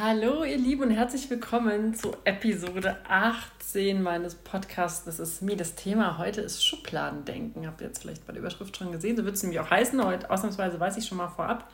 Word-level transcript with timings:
Hallo 0.00 0.44
ihr 0.44 0.58
Lieben 0.58 0.84
und 0.84 0.90
herzlich 0.92 1.28
willkommen 1.28 1.92
zu 1.92 2.14
Episode 2.22 2.98
18 3.08 4.00
meines 4.00 4.36
Podcasts. 4.36 5.04
Das 5.04 5.18
ist 5.18 5.42
mir 5.42 5.56
das 5.56 5.74
Thema. 5.74 6.18
Heute 6.18 6.40
ist 6.40 6.64
Schubladendenken. 6.64 7.66
Habt 7.66 7.80
ihr 7.80 7.88
jetzt 7.88 8.02
vielleicht 8.02 8.24
bei 8.24 8.32
der 8.32 8.40
Überschrift 8.40 8.76
schon 8.76 8.92
gesehen? 8.92 9.16
So 9.16 9.24
wird 9.24 9.34
es 9.34 9.42
nämlich 9.42 9.58
auch 9.58 9.70
heißen. 9.72 10.00
Heute 10.04 10.30
ausnahmsweise 10.30 10.78
weiß 10.78 10.98
ich 10.98 11.06
schon 11.06 11.18
mal 11.18 11.26
vorab. 11.26 11.68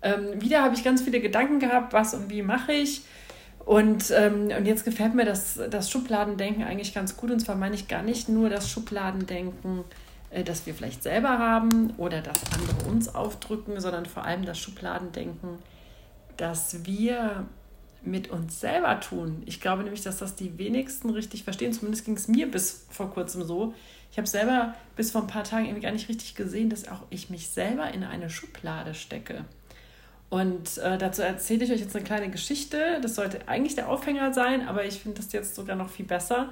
Ähm, 0.00 0.40
wieder 0.40 0.62
habe 0.62 0.74
ich 0.76 0.82
ganz 0.82 1.02
viele 1.02 1.20
Gedanken 1.20 1.58
gehabt, 1.58 1.92
was 1.92 2.14
und 2.14 2.30
wie 2.30 2.40
mache 2.40 2.72
ich. 2.72 3.02
Und, 3.66 4.10
ähm, 4.12 4.48
und 4.56 4.64
jetzt 4.64 4.86
gefällt 4.86 5.14
mir 5.14 5.26
das, 5.26 5.60
das 5.68 5.90
Schubladendenken 5.90 6.64
eigentlich 6.64 6.94
ganz 6.94 7.18
gut. 7.18 7.30
Und 7.30 7.40
zwar 7.40 7.56
meine 7.56 7.74
ich 7.74 7.86
gar 7.86 8.02
nicht 8.02 8.30
nur 8.30 8.48
das 8.48 8.70
Schubladendenken, 8.70 9.84
äh, 10.30 10.42
das 10.42 10.64
wir 10.64 10.72
vielleicht 10.72 11.02
selber 11.02 11.38
haben 11.38 11.92
oder 11.98 12.22
das 12.22 12.40
andere 12.54 12.88
uns 12.88 13.14
aufdrücken, 13.14 13.78
sondern 13.78 14.06
vor 14.06 14.24
allem 14.24 14.46
das 14.46 14.58
Schubladendenken, 14.58 15.58
dass 16.36 16.84
wir 16.84 17.46
mit 18.02 18.30
uns 18.30 18.60
selber 18.60 19.00
tun. 19.00 19.42
Ich 19.46 19.60
glaube 19.60 19.82
nämlich, 19.82 20.02
dass 20.02 20.18
das 20.18 20.36
die 20.36 20.58
wenigsten 20.58 21.10
richtig 21.10 21.44
verstehen. 21.44 21.72
Zumindest 21.72 22.04
ging 22.04 22.14
es 22.14 22.28
mir 22.28 22.50
bis 22.50 22.86
vor 22.90 23.10
kurzem 23.10 23.44
so. 23.44 23.74
Ich 24.12 24.18
habe 24.18 24.28
selber 24.28 24.74
bis 24.94 25.10
vor 25.10 25.22
ein 25.22 25.26
paar 25.26 25.44
Tagen 25.44 25.66
irgendwie 25.66 25.82
gar 25.82 25.92
nicht 25.92 26.08
richtig 26.08 26.34
gesehen, 26.36 26.70
dass 26.70 26.88
auch 26.88 27.02
ich 27.10 27.30
mich 27.30 27.48
selber 27.48 27.92
in 27.92 28.04
eine 28.04 28.30
Schublade 28.30 28.94
stecke. 28.94 29.44
Und 30.30 30.78
äh, 30.78 30.98
dazu 30.98 31.22
erzähle 31.22 31.64
ich 31.64 31.72
euch 31.72 31.80
jetzt 31.80 31.94
eine 31.94 32.04
kleine 32.04 32.30
Geschichte. 32.30 33.00
Das 33.00 33.14
sollte 33.14 33.46
eigentlich 33.48 33.74
der 33.74 33.88
Aufhänger 33.88 34.32
sein, 34.32 34.66
aber 34.66 34.84
ich 34.84 35.00
finde 35.00 35.18
das 35.18 35.32
jetzt 35.32 35.54
sogar 35.54 35.76
noch 35.76 35.88
viel 35.90 36.06
besser. 36.06 36.50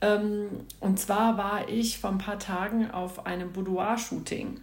Ähm, 0.00 0.48
und 0.80 0.98
zwar 0.98 1.36
war 1.36 1.68
ich 1.68 1.98
vor 1.98 2.10
ein 2.10 2.18
paar 2.18 2.38
Tagen 2.38 2.90
auf 2.90 3.26
einem 3.26 3.52
Boudoir-Shooting 3.52 4.60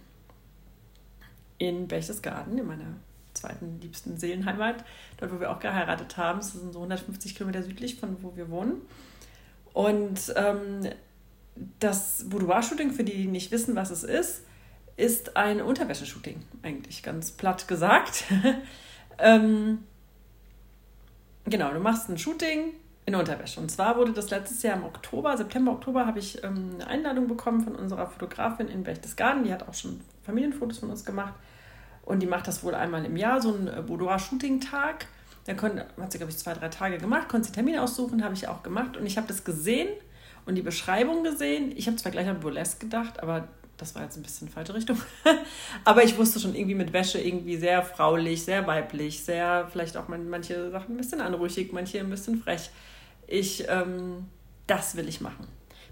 in 1.58 1.88
Berchtesgaden, 1.88 2.58
in 2.58 2.66
meiner 2.66 2.94
zweiten 3.38 3.80
liebsten 3.80 4.18
Seelenheimat, 4.18 4.84
dort 5.18 5.32
wo 5.32 5.40
wir 5.40 5.50
auch 5.50 5.60
geheiratet 5.60 6.16
haben. 6.16 6.38
Das 6.38 6.52
sind 6.52 6.72
so 6.72 6.78
150 6.78 7.34
Kilometer 7.34 7.62
südlich 7.62 7.96
von 7.96 8.22
wo 8.22 8.36
wir 8.36 8.50
wohnen. 8.50 8.82
Und 9.72 10.32
ähm, 10.36 10.88
das 11.78 12.24
Boudoir-Shooting, 12.28 12.92
für 12.92 13.04
die, 13.04 13.12
die 13.12 13.26
nicht 13.26 13.50
wissen, 13.50 13.76
was 13.76 13.90
es 13.90 14.04
ist, 14.04 14.42
ist 14.96 15.36
ein 15.36 15.60
Unterwäsche-Shooting, 15.60 16.42
eigentlich 16.62 17.02
ganz 17.02 17.30
platt 17.30 17.68
gesagt. 17.68 18.24
ähm, 19.18 19.84
genau, 21.44 21.72
du 21.72 21.80
machst 21.80 22.08
ein 22.08 22.18
Shooting 22.18 22.72
in 23.06 23.14
Unterwäsche. 23.14 23.60
Und 23.60 23.70
zwar 23.70 23.96
wurde 23.96 24.12
das 24.12 24.30
letztes 24.30 24.62
Jahr 24.62 24.76
im 24.76 24.84
Oktober, 24.84 25.36
September, 25.36 25.72
Oktober, 25.72 26.06
habe 26.06 26.18
ich 26.18 26.42
ähm, 26.44 26.72
eine 26.74 26.86
Einladung 26.86 27.26
bekommen 27.26 27.62
von 27.62 27.74
unserer 27.74 28.06
Fotografin 28.06 28.68
in 28.68 28.82
Berchtesgaden. 28.82 29.44
Die 29.44 29.52
hat 29.52 29.66
auch 29.66 29.74
schon 29.74 30.00
Familienfotos 30.24 30.78
von 30.78 30.90
uns 30.90 31.04
gemacht. 31.04 31.32
Und 32.08 32.20
die 32.20 32.26
macht 32.26 32.48
das 32.48 32.64
wohl 32.64 32.74
einmal 32.74 33.04
im 33.04 33.18
Jahr, 33.18 33.42
so 33.42 33.52
ein 33.52 33.68
äh, 33.68 33.82
Boudoir-Shooting-Tag. 33.82 35.06
Da 35.44 35.52
konnte, 35.52 35.86
hat 36.00 36.10
sie, 36.10 36.16
glaube 36.16 36.32
ich, 36.32 36.38
zwei, 36.38 36.54
drei 36.54 36.70
Tage 36.70 36.96
gemacht, 36.96 37.28
konnte 37.28 37.48
sie 37.48 37.52
Termine 37.52 37.82
aussuchen, 37.82 38.24
habe 38.24 38.32
ich 38.32 38.48
auch 38.48 38.62
gemacht. 38.62 38.96
Und 38.96 39.04
ich 39.04 39.18
habe 39.18 39.28
das 39.28 39.44
gesehen 39.44 39.88
und 40.46 40.54
die 40.54 40.62
Beschreibung 40.62 41.22
gesehen. 41.22 41.70
Ich 41.76 41.86
habe 41.86 41.98
zwar 41.98 42.10
gleich 42.10 42.26
an 42.26 42.40
Burlesque 42.40 42.80
gedacht, 42.80 43.22
aber 43.22 43.46
das 43.76 43.94
war 43.94 44.04
jetzt 44.04 44.16
ein 44.16 44.22
bisschen 44.22 44.48
falsche 44.48 44.72
Richtung. 44.72 44.96
aber 45.84 46.02
ich 46.02 46.16
wusste 46.16 46.40
schon 46.40 46.54
irgendwie 46.54 46.76
mit 46.76 46.94
Wäsche 46.94 47.20
irgendwie 47.20 47.58
sehr 47.58 47.82
fraulich, 47.82 48.42
sehr 48.42 48.66
weiblich, 48.66 49.22
sehr 49.22 49.68
vielleicht 49.70 49.98
auch 49.98 50.08
manche 50.08 50.70
Sachen 50.70 50.94
ein 50.94 50.96
bisschen 50.96 51.20
anrüchig, 51.20 51.74
manche 51.74 52.00
ein 52.00 52.08
bisschen 52.08 52.42
frech. 52.42 52.70
Ich, 53.26 53.68
ähm, 53.68 54.28
das 54.66 54.96
will 54.96 55.10
ich 55.10 55.20
machen. 55.20 55.46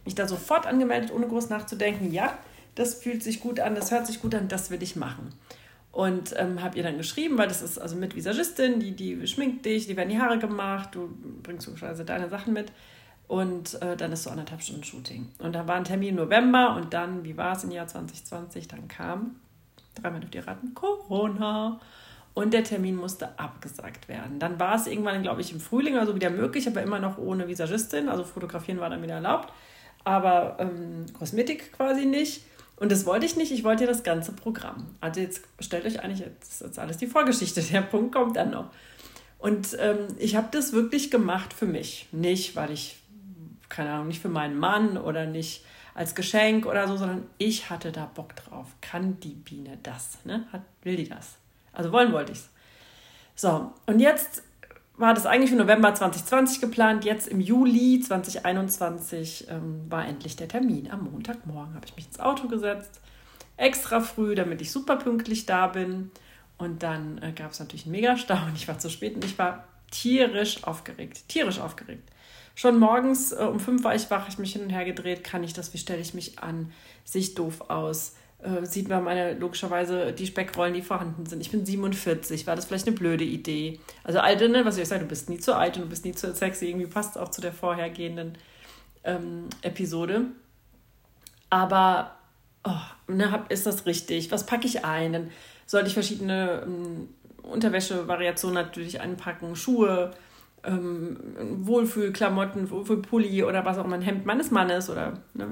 Mich 0.06 0.14
da 0.14 0.26
sofort 0.26 0.66
angemeldet, 0.66 1.12
ohne 1.12 1.28
groß 1.28 1.50
nachzudenken. 1.50 2.10
Ja, 2.10 2.38
das 2.74 2.94
fühlt 2.94 3.22
sich 3.22 3.40
gut 3.40 3.60
an, 3.60 3.74
das 3.74 3.90
hört 3.90 4.06
sich 4.06 4.22
gut 4.22 4.34
an, 4.34 4.48
das 4.48 4.70
will 4.70 4.82
ich 4.82 4.96
machen. 4.96 5.34
Und 5.96 6.34
ähm, 6.36 6.62
habe 6.62 6.76
ihr 6.76 6.82
dann 6.82 6.98
geschrieben, 6.98 7.38
weil 7.38 7.48
das 7.48 7.62
ist 7.62 7.78
also 7.78 7.96
mit 7.96 8.14
Visagistin, 8.14 8.80
die, 8.80 8.92
die 8.92 9.26
schminkt 9.26 9.64
dich, 9.64 9.86
die 9.86 9.96
werden 9.96 10.10
die 10.10 10.20
Haare 10.20 10.38
gemacht, 10.38 10.90
du 10.92 11.08
bringst 11.42 11.70
also 11.82 12.04
deine 12.04 12.28
Sachen 12.28 12.52
mit. 12.52 12.70
Und 13.28 13.80
äh, 13.80 13.96
dann 13.96 14.12
ist 14.12 14.24
so 14.24 14.28
anderthalb 14.28 14.60
Stunden 14.60 14.84
Shooting. 14.84 15.30
Und 15.38 15.54
da 15.54 15.66
war 15.66 15.76
ein 15.76 15.84
Termin 15.84 16.16
November 16.16 16.76
und 16.76 16.92
dann, 16.92 17.24
wie 17.24 17.38
war 17.38 17.56
es 17.56 17.64
im 17.64 17.70
Jahr 17.70 17.86
2020? 17.86 18.68
Dann 18.68 18.88
kam, 18.88 19.36
dreimal 19.94 20.20
dürft 20.20 20.34
ihr 20.34 20.46
raten, 20.46 20.74
Corona. 20.74 21.80
Und 22.34 22.52
der 22.52 22.64
Termin 22.64 22.96
musste 22.96 23.38
abgesagt 23.38 24.06
werden. 24.06 24.38
Dann 24.38 24.60
war 24.60 24.74
es 24.74 24.86
irgendwann, 24.86 25.22
glaube 25.22 25.40
ich, 25.40 25.50
im 25.50 25.60
Frühling 25.60 25.96
also 25.96 26.14
wieder 26.14 26.28
möglich, 26.28 26.68
aber 26.68 26.82
immer 26.82 26.98
noch 26.98 27.16
ohne 27.16 27.48
Visagistin. 27.48 28.10
Also 28.10 28.22
fotografieren 28.22 28.80
war 28.80 28.90
dann 28.90 29.02
wieder 29.02 29.14
erlaubt. 29.14 29.50
Aber 30.04 30.58
ähm, 30.60 31.06
Kosmetik 31.18 31.72
quasi 31.72 32.04
nicht. 32.04 32.42
Und 32.76 32.92
das 32.92 33.06
wollte 33.06 33.24
ich 33.24 33.36
nicht, 33.36 33.52
ich 33.52 33.64
wollte 33.64 33.84
ja 33.84 33.88
das 33.88 34.02
ganze 34.02 34.32
Programm. 34.32 34.86
Also 35.00 35.20
jetzt 35.20 35.42
stellt 35.60 35.86
euch 35.86 36.00
eigentlich, 36.00 36.20
jetzt 36.20 36.52
ist 36.52 36.60
jetzt 36.60 36.78
alles 36.78 36.98
die 36.98 37.06
Vorgeschichte, 37.06 37.62
der 37.72 37.82
Punkt 37.82 38.14
kommt 38.14 38.36
dann 38.36 38.50
noch. 38.50 38.70
Und 39.38 39.76
ähm, 39.80 40.08
ich 40.18 40.36
habe 40.36 40.48
das 40.50 40.72
wirklich 40.72 41.10
gemacht 41.10 41.52
für 41.52 41.66
mich. 41.66 42.08
Nicht, 42.12 42.56
weil 42.56 42.70
ich, 42.70 42.96
keine 43.68 43.90
Ahnung, 43.90 44.08
nicht 44.08 44.20
für 44.20 44.28
meinen 44.28 44.58
Mann 44.58 44.98
oder 44.98 45.26
nicht 45.26 45.64
als 45.94 46.14
Geschenk 46.14 46.66
oder 46.66 46.86
so, 46.88 46.96
sondern 46.96 47.26
ich 47.38 47.70
hatte 47.70 47.92
da 47.92 48.04
Bock 48.06 48.36
drauf. 48.36 48.66
Kann 48.82 49.18
die 49.20 49.34
Biene 49.34 49.78
das? 49.82 50.18
Ne? 50.24 50.46
Hat, 50.52 50.62
will 50.82 50.96
die 50.96 51.08
das? 51.08 51.36
Also 51.72 51.92
wollen 51.92 52.12
wollte 52.12 52.32
ich 52.32 52.38
es. 52.38 52.48
So, 53.34 53.72
und 53.86 54.00
jetzt 54.00 54.42
war 54.98 55.14
das 55.14 55.26
eigentlich 55.26 55.50
für 55.50 55.56
November 55.56 55.94
2020 55.94 56.60
geplant. 56.60 57.04
Jetzt 57.04 57.28
im 57.28 57.40
Juli 57.40 58.00
2021 58.00 59.46
ähm, 59.50 59.84
war 59.88 60.06
endlich 60.06 60.36
der 60.36 60.48
Termin. 60.48 60.90
Am 60.90 61.10
Montagmorgen 61.10 61.74
habe 61.74 61.86
ich 61.86 61.96
mich 61.96 62.06
ins 62.06 62.20
Auto 62.20 62.48
gesetzt, 62.48 63.00
extra 63.56 64.00
früh, 64.00 64.34
damit 64.34 64.60
ich 64.62 64.72
super 64.72 64.96
pünktlich 64.96 65.46
da 65.46 65.66
bin. 65.66 66.10
Und 66.58 66.82
dann 66.82 67.18
äh, 67.18 67.32
gab 67.32 67.52
es 67.52 67.60
natürlich 67.60 67.84
einen 67.84 67.92
Megastau 67.92 68.38
und 68.46 68.56
ich 68.56 68.66
war 68.68 68.78
zu 68.78 68.88
spät 68.88 69.14
und 69.14 69.24
ich 69.24 69.38
war 69.38 69.64
tierisch 69.90 70.64
aufgeregt. 70.64 71.28
Tierisch 71.28 71.60
aufgeregt. 71.60 72.10
Schon 72.54 72.78
morgens 72.78 73.32
äh, 73.32 73.36
um 73.36 73.60
fünf 73.60 73.84
war 73.84 73.94
ich 73.94 74.10
wach, 74.10 74.28
ich 74.28 74.38
mich 74.38 74.54
hin 74.54 74.62
und 74.62 74.70
her 74.70 74.86
gedreht. 74.86 75.22
Kann 75.22 75.44
ich 75.44 75.52
das? 75.52 75.74
Wie 75.74 75.78
stelle 75.78 76.00
ich 76.00 76.14
mich 76.14 76.38
an? 76.38 76.72
Sehe 77.04 77.20
ich 77.20 77.34
doof 77.34 77.68
aus? 77.68 78.14
Äh, 78.46 78.64
sieht 78.64 78.88
man 78.88 79.02
meine, 79.04 79.34
logischerweise 79.34 80.12
die 80.12 80.26
Speckrollen, 80.26 80.74
die 80.74 80.82
vorhanden 80.82 81.26
sind. 81.26 81.40
Ich 81.40 81.50
bin 81.50 81.66
47, 81.66 82.46
war 82.46 82.54
das 82.54 82.66
vielleicht 82.66 82.86
eine 82.86 82.96
blöde 82.96 83.24
Idee? 83.24 83.80
Also 84.04 84.20
alte, 84.20 84.48
ne, 84.48 84.64
was 84.64 84.78
ich 84.78 84.86
sage, 84.86 85.02
du 85.02 85.08
bist 85.08 85.28
nie 85.28 85.38
zu 85.38 85.56
alt 85.56 85.76
und 85.76 85.84
du 85.84 85.88
bist 85.88 86.04
nie 86.04 86.12
zu 86.12 86.32
sexy, 86.32 86.68
irgendwie 86.68 86.86
passt 86.86 87.18
auch 87.18 87.30
zu 87.30 87.40
der 87.40 87.52
vorhergehenden 87.52 88.38
ähm, 89.04 89.48
Episode. 89.62 90.26
Aber 91.50 92.12
oh, 92.64 93.12
ne, 93.12 93.32
hab, 93.32 93.50
ist 93.50 93.66
das 93.66 93.84
richtig? 93.86 94.30
Was 94.30 94.46
packe 94.46 94.66
ich 94.66 94.84
ein? 94.84 95.12
Dann 95.12 95.30
sollte 95.66 95.88
ich 95.88 95.94
verschiedene 95.94 96.62
ähm, 96.64 97.08
Unterwäsche-Variationen 97.42 98.54
natürlich 98.54 99.00
einpacken, 99.00 99.56
Schuhe, 99.56 100.12
ähm, 100.64 101.16
Wohlfühlklamotten, 101.62 102.70
Wohlfühlpulli 102.70 103.42
oder 103.44 103.64
was 103.64 103.78
auch 103.78 103.84
immer, 103.84 103.96
ein 103.96 104.02
Hemd 104.02 104.26
meines 104.26 104.50
Mannes 104.50 104.90
oder 104.90 105.14
ne, 105.34 105.48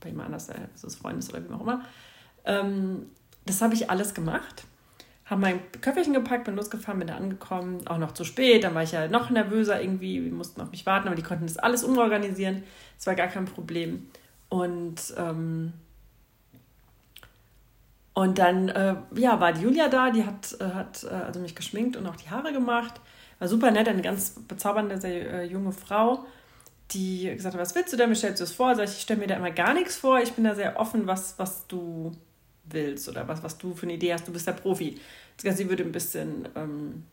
bei 0.00 0.10
jemand 0.10 0.26
anders, 0.26 0.48
äh, 0.48 0.54
des 0.82 0.96
Freundes 0.96 1.30
oder 1.30 1.42
wie 1.42 1.52
auch 1.52 1.60
immer. 1.60 1.84
Ähm, 2.44 3.10
das 3.46 3.60
habe 3.62 3.74
ich 3.74 3.90
alles 3.90 4.14
gemacht. 4.14 4.64
Habe 5.26 5.40
mein 5.40 5.60
Köfferchen 5.80 6.12
gepackt, 6.12 6.44
bin 6.44 6.56
losgefahren, 6.56 6.98
bin 6.98 7.08
da 7.08 7.16
angekommen, 7.16 7.86
auch 7.86 7.98
noch 7.98 8.12
zu 8.12 8.24
spät. 8.24 8.64
Dann 8.64 8.74
war 8.74 8.82
ich 8.82 8.92
ja 8.92 9.08
noch 9.08 9.30
nervöser 9.30 9.80
irgendwie, 9.80 10.22
wir 10.24 10.32
mussten 10.32 10.60
auf 10.60 10.70
mich 10.70 10.84
warten, 10.84 11.06
aber 11.06 11.16
die 11.16 11.22
konnten 11.22 11.46
das 11.46 11.56
alles 11.56 11.82
umorganisieren. 11.82 12.62
Das 12.96 13.06
war 13.06 13.14
gar 13.14 13.28
kein 13.28 13.46
Problem. 13.46 14.08
Und, 14.50 15.14
ähm, 15.16 15.72
und 18.12 18.38
dann 18.38 18.68
äh, 18.68 18.96
ja, 19.16 19.40
war 19.40 19.52
die 19.52 19.62
Julia 19.62 19.88
da, 19.88 20.10
die 20.10 20.24
hat, 20.24 20.56
äh, 20.60 20.64
hat 20.64 21.04
äh, 21.04 21.14
also 21.14 21.40
mich 21.40 21.54
geschminkt 21.54 21.96
und 21.96 22.06
auch 22.06 22.16
die 22.16 22.28
Haare 22.28 22.52
gemacht. 22.52 23.00
War 23.38 23.48
super 23.48 23.70
nett, 23.70 23.88
eine 23.88 24.02
ganz 24.02 24.36
bezaubernde, 24.46 25.00
sehr 25.00 25.32
äh, 25.32 25.44
junge 25.44 25.72
Frau 25.72 26.26
die 26.90 27.32
gesagt 27.34 27.54
hat, 27.54 27.60
was 27.60 27.74
willst 27.74 27.92
du 27.92 27.96
denn? 27.96 28.10
Wie 28.10 28.14
stellst 28.14 28.40
du 28.40 28.44
es 28.44 28.52
vor? 28.52 28.74
Sag 28.74 28.84
ich, 28.84 28.92
ich 28.92 29.00
stelle 29.00 29.20
mir 29.20 29.26
da 29.26 29.36
immer 29.36 29.50
gar 29.50 29.74
nichts 29.74 29.96
vor. 29.96 30.20
Ich 30.20 30.32
bin 30.32 30.44
da 30.44 30.54
sehr 30.54 30.78
offen, 30.78 31.06
was, 31.06 31.38
was 31.38 31.66
du 31.66 32.12
willst 32.70 33.08
oder 33.08 33.28
was, 33.28 33.42
was 33.42 33.58
du 33.58 33.74
für 33.74 33.84
eine 33.84 33.94
Idee 33.94 34.12
hast. 34.12 34.26
Du 34.26 34.32
bist 34.32 34.46
der 34.46 34.52
Profi. 34.52 34.98
Sie 35.36 35.68
würde 35.68 35.82
ein 35.82 35.92
bisschen, 35.92 36.48
ähm, 36.54 37.04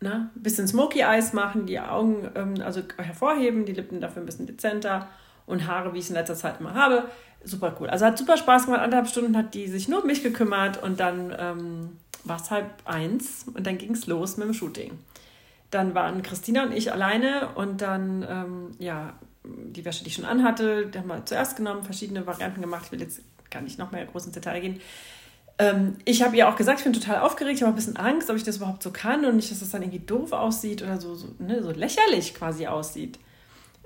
na, 0.00 0.30
ein 0.34 0.42
bisschen 0.42 0.66
Smoky 0.66 1.00
Eyes 1.00 1.32
machen, 1.32 1.66
die 1.66 1.78
Augen 1.80 2.30
ähm, 2.34 2.54
also 2.64 2.82
hervorheben, 2.96 3.64
die 3.64 3.72
Lippen 3.72 4.00
dafür 4.00 4.22
ein 4.22 4.26
bisschen 4.26 4.46
dezenter 4.46 5.08
und 5.46 5.66
Haare, 5.66 5.94
wie 5.94 5.98
ich 5.98 6.04
es 6.04 6.10
in 6.10 6.16
letzter 6.16 6.34
Zeit 6.34 6.60
immer 6.60 6.74
habe. 6.74 7.10
Super 7.44 7.76
cool. 7.80 7.88
Also 7.88 8.04
hat 8.04 8.18
super 8.18 8.36
Spaß 8.36 8.66
gemacht. 8.66 8.80
Anderthalb 8.80 9.08
Stunden 9.08 9.36
hat 9.36 9.54
die 9.54 9.68
sich 9.68 9.88
nur 9.88 10.02
um 10.02 10.06
mich 10.06 10.22
gekümmert 10.22 10.82
und 10.82 11.00
dann 11.00 11.34
ähm, 11.38 11.96
war 12.24 12.40
es 12.40 12.50
halb 12.50 12.70
eins 12.84 13.46
und 13.54 13.66
dann 13.66 13.78
ging 13.78 13.92
es 13.92 14.06
los 14.06 14.36
mit 14.36 14.48
dem 14.48 14.54
Shooting. 14.54 14.98
Dann 15.70 15.94
waren 15.94 16.22
Christina 16.22 16.64
und 16.64 16.72
ich 16.72 16.92
alleine 16.92 17.50
und 17.54 17.80
dann, 17.82 18.26
ähm, 18.28 18.70
ja, 18.78 19.14
die 19.44 19.84
Wäsche, 19.84 20.02
die 20.02 20.08
ich 20.08 20.14
schon 20.14 20.24
anhatte, 20.24 20.86
die 20.86 20.98
haben 20.98 21.08
wir 21.08 21.24
zuerst 21.24 21.56
genommen, 21.56 21.82
verschiedene 21.84 22.26
Varianten 22.26 22.60
gemacht. 22.60 22.86
Ich 22.86 22.92
will 22.92 23.00
jetzt 23.00 23.20
gar 23.50 23.62
nicht 23.62 23.78
noch 23.78 23.92
mehr 23.92 24.04
groß 24.06 24.26
ins 24.26 24.34
Detail 24.34 24.60
gehen. 24.60 24.80
Ähm, 25.58 25.96
ich 26.04 26.22
habe 26.22 26.36
ihr 26.36 26.48
auch 26.48 26.56
gesagt, 26.56 26.78
ich 26.78 26.84
bin 26.84 26.92
total 26.92 27.18
aufgeregt, 27.20 27.56
ich 27.56 27.62
habe 27.62 27.72
ein 27.72 27.76
bisschen 27.76 27.96
Angst, 27.96 28.30
ob 28.30 28.36
ich 28.36 28.44
das 28.44 28.58
überhaupt 28.58 28.82
so 28.82 28.90
kann 28.92 29.24
und 29.24 29.36
nicht, 29.36 29.50
dass 29.50 29.60
das 29.60 29.70
dann 29.70 29.82
irgendwie 29.82 29.98
doof 30.00 30.32
aussieht 30.32 30.82
oder 30.82 31.00
so, 31.00 31.14
so, 31.14 31.28
ne, 31.38 31.62
so 31.62 31.70
lächerlich 31.72 32.34
quasi 32.34 32.66
aussieht. 32.66 33.18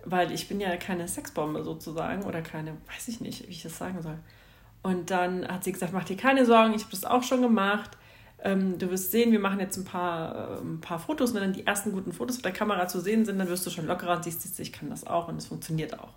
Weil 0.04 0.32
ich 0.32 0.48
bin 0.48 0.60
ja 0.60 0.76
keine 0.76 1.08
Sexbombe 1.08 1.62
sozusagen 1.64 2.24
oder 2.24 2.42
keine, 2.42 2.72
weiß 2.94 3.08
ich 3.08 3.20
nicht, 3.20 3.46
wie 3.46 3.52
ich 3.52 3.62
das 3.62 3.78
sagen 3.78 4.02
soll. 4.02 4.18
Und 4.82 5.10
dann 5.10 5.46
hat 5.46 5.64
sie 5.64 5.72
gesagt, 5.72 5.92
mach 5.92 6.04
dir 6.04 6.16
keine 6.16 6.44
Sorgen, 6.44 6.74
ich 6.74 6.82
habe 6.82 6.90
das 6.90 7.04
auch 7.04 7.22
schon 7.22 7.40
gemacht 7.42 7.92
Ähm, 8.44 8.78
du 8.78 8.90
wirst 8.90 9.12
sehen, 9.12 9.30
wir 9.32 9.38
machen 9.38 9.60
jetzt 9.60 9.76
ein 9.76 9.84
paar, 9.84 10.58
äh, 10.58 10.60
ein 10.60 10.80
paar 10.80 10.98
Fotos. 10.98 11.30
Und 11.30 11.36
wenn 11.36 11.42
dann 11.44 11.52
die 11.52 11.66
ersten 11.66 11.92
guten 11.92 12.12
Fotos 12.12 12.36
auf 12.36 12.42
der 12.42 12.52
Kamera 12.52 12.88
zu 12.88 13.00
sehen 13.00 13.24
sind, 13.24 13.38
dann 13.38 13.48
wirst 13.48 13.64
du 13.66 13.70
schon 13.70 13.86
lockerer 13.86 14.16
und 14.16 14.24
siehst, 14.24 14.58
ich 14.60 14.72
kann 14.72 14.90
das 14.90 15.06
auch 15.06 15.28
und 15.28 15.36
es 15.36 15.46
funktioniert 15.46 15.98
auch. 15.98 16.14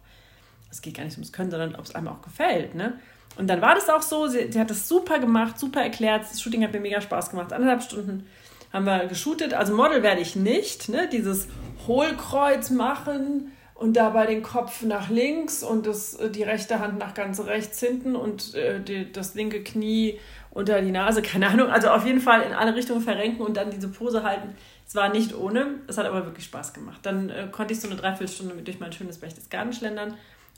Es 0.75 0.81
geht 0.81 0.95
gar 0.95 1.05
nicht 1.05 1.15
ums 1.15 1.31
Können, 1.31 1.51
sondern 1.51 1.75
ob 1.75 1.85
es 1.85 1.95
einem 1.95 2.09
auch 2.09 2.21
gefällt. 2.21 2.75
Ne? 2.75 2.99
Und 3.37 3.47
dann 3.47 3.61
war 3.61 3.75
das 3.75 3.89
auch 3.89 4.01
so, 4.01 4.27
sie, 4.27 4.51
sie 4.51 4.59
hat 4.59 4.69
das 4.69 4.89
super 4.89 5.19
gemacht, 5.19 5.57
super 5.57 5.81
erklärt. 5.81 6.23
Das 6.29 6.41
Shooting 6.41 6.63
hat 6.63 6.73
mir 6.73 6.81
mega 6.81 6.99
Spaß 6.99 7.29
gemacht. 7.29 7.53
Anderthalb 7.53 7.81
Stunden 7.81 8.27
haben 8.73 8.85
wir 8.85 9.05
geshootet. 9.05 9.53
Also 9.53 9.73
Model 9.73 10.03
werde 10.03 10.19
ich 10.19 10.35
nicht. 10.35 10.89
Ne? 10.89 11.07
Dieses 11.09 11.47
Hohlkreuz 11.87 12.71
machen 12.71 13.53
und 13.73 13.95
dabei 13.95 14.25
den 14.25 14.43
Kopf 14.43 14.81
nach 14.81 15.09
links 15.09 15.63
und 15.63 15.87
das, 15.87 16.15
äh, 16.15 16.29
die 16.29 16.43
rechte 16.43 16.79
Hand 16.79 16.99
nach 16.99 17.13
ganz 17.13 17.39
rechts 17.39 17.79
hinten 17.79 18.17
und 18.17 18.53
äh, 18.53 18.81
die, 18.81 19.09
das 19.09 19.33
linke 19.33 19.63
Knie 19.63 20.19
unter 20.51 20.81
die 20.81 20.91
Nase, 20.91 21.21
keine 21.21 21.47
Ahnung. 21.47 21.69
Also 21.69 21.87
auf 21.89 22.05
jeden 22.05 22.19
Fall 22.19 22.41
in 22.41 22.51
alle 22.51 22.75
Richtungen 22.75 23.01
verrenken 23.01 23.45
und 23.45 23.55
dann 23.55 23.71
diese 23.71 23.87
Pose 23.87 24.23
halten. 24.23 24.55
Es 24.85 24.93
war 24.93 25.07
nicht 25.07 25.33
ohne, 25.33 25.75
es 25.87 25.97
hat 25.97 26.05
aber 26.05 26.25
wirklich 26.25 26.45
Spaß 26.45 26.73
gemacht. 26.73 26.99
Dann 27.03 27.29
äh, 27.29 27.47
konnte 27.49 27.73
ich 27.73 27.79
so 27.79 27.87
eine 27.87 27.95
Dreiviertelstunde 27.95 28.55
durch 28.55 28.81
mein 28.81 28.91
schönes 28.91 29.19
Berchtesgaden 29.19 29.71
schlendern 29.71 30.15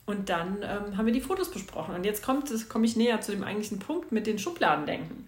und 0.08 0.30
dann 0.30 0.64
ähm, 0.64 0.98
haben 0.98 1.06
wir 1.06 1.14
die 1.14 1.22
Fotos 1.22 1.52
besprochen. 1.52 1.94
Und 1.94 2.06
jetzt 2.06 2.24
komme 2.24 2.86
ich 2.86 2.96
näher 2.96 3.20
zu 3.20 3.34
dem 3.34 3.44
eigentlichen 3.44 3.78
Punkt 3.78 4.14
mit 4.14 4.26
den 4.26 4.40
Schubladendenken. 4.40 5.28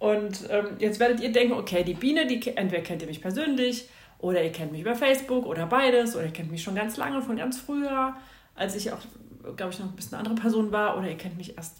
Und 0.00 0.48
ähm, 0.50 0.66
jetzt 0.80 0.98
werdet 0.98 1.20
ihr 1.20 1.30
denken, 1.30 1.54
okay, 1.54 1.84
die 1.84 1.94
Biene, 1.94 2.26
die 2.26 2.44
entweder 2.56 2.82
kennt 2.82 3.02
ihr 3.02 3.08
mich 3.08 3.22
persönlich 3.22 3.88
oder 4.18 4.42
ihr 4.42 4.50
kennt 4.50 4.72
mich 4.72 4.80
über 4.80 4.96
Facebook 4.96 5.46
oder 5.46 5.66
beides 5.66 6.16
oder 6.16 6.24
ihr 6.24 6.32
kennt 6.32 6.50
mich 6.50 6.62
schon 6.62 6.74
ganz 6.74 6.96
lange, 6.96 7.22
von 7.22 7.36
ganz 7.36 7.60
früher, 7.60 8.16
als 8.56 8.74
ich 8.74 8.90
auch, 8.92 8.98
glaube 9.56 9.72
ich, 9.72 9.78
noch 9.78 9.86
ein 9.86 9.94
bisschen 9.94 10.14
eine 10.14 10.26
andere 10.26 10.42
Person 10.42 10.72
war 10.72 10.98
oder 10.98 11.08
ihr 11.08 11.16
kennt 11.16 11.36
mich 11.36 11.56
erst 11.56 11.76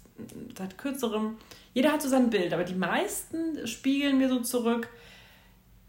seit 0.57 0.77
kürzerem. 0.77 1.35
Jeder 1.73 1.91
hat 1.91 2.01
so 2.01 2.07
sein 2.07 2.29
Bild, 2.29 2.53
aber 2.53 2.63
die 2.63 2.75
meisten 2.75 3.67
spiegeln 3.67 4.17
mir 4.17 4.29
so 4.29 4.39
zurück, 4.39 4.87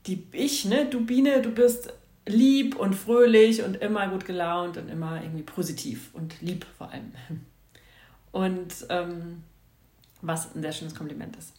die 0.07 0.27
ich, 0.33 0.65
ne, 0.65 0.87
du 0.87 1.07
Biene, 1.07 1.41
du 1.41 1.51
bist 1.51 1.93
lieb 2.27 2.77
und 2.77 2.95
fröhlich 2.95 3.63
und 3.63 3.77
immer 3.77 4.09
gut 4.09 4.25
gelaunt 4.25 4.77
und 4.77 4.89
immer 4.89 5.23
irgendwie 5.23 5.43
positiv 5.43 6.11
und 6.13 6.41
lieb 6.41 6.67
vor 6.79 6.91
allem. 6.91 7.13
Und 8.31 8.73
ähm, 8.89 9.43
was 10.23 10.55
ein 10.55 10.63
sehr 10.63 10.73
schönes 10.73 10.95
Kompliment 10.95 11.37
ist. 11.37 11.55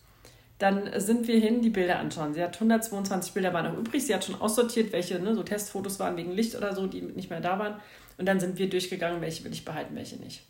Dann 0.57 0.99
sind 0.99 1.27
wir 1.27 1.39
hin, 1.39 1.61
die 1.61 1.69
Bilder 1.69 1.99
anschauen. 1.99 2.33
Sie 2.33 2.41
hat 2.41 2.55
122 2.55 3.33
Bilder 3.33 3.53
waren 3.53 3.71
noch 3.71 3.77
übrig. 3.77 4.05
Sie 4.05 4.13
hat 4.13 4.23
schon 4.23 4.39
aussortiert, 4.39 4.93
welche 4.93 5.19
ne, 5.19 5.35
so 5.35 5.43
Testfotos 5.43 5.99
waren 5.99 6.15
wegen 6.15 6.31
Licht 6.31 6.55
oder 6.55 6.73
so, 6.73 6.87
die 6.87 7.01
nicht 7.01 7.29
mehr 7.29 7.41
da 7.41 7.59
waren. 7.59 7.75
Und 8.17 8.27
dann 8.27 8.39
sind 8.39 8.57
wir 8.57 8.69
durchgegangen, 8.69 9.21
welche 9.21 9.43
will 9.43 9.51
ich 9.51 9.65
behalten, 9.65 9.95
welche 9.95 10.15
nicht. 10.17 10.43